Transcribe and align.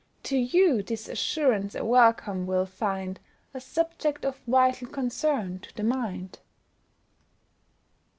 To 0.23 0.35
you 0.35 0.81
this 0.81 1.07
assurance 1.07 1.75
a 1.75 1.85
welcome 1.85 2.47
will 2.47 2.65
find, 2.65 3.19
A 3.53 3.61
subject 3.61 4.25
of 4.25 4.39
vital 4.47 4.87
concern 4.87 5.59
to 5.59 5.75
the 5.75 5.83
mind. 5.83 6.39